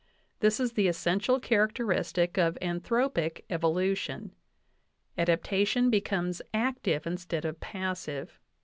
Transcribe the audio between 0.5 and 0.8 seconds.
is